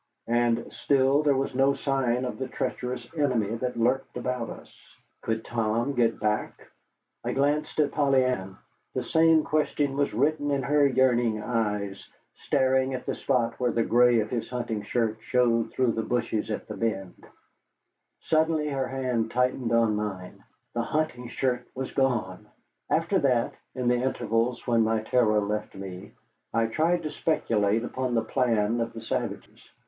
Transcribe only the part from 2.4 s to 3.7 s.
treacherous enemy